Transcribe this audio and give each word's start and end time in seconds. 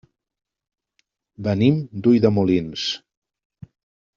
Venim 1.49 1.77
d'Ulldemolins. 2.07 2.89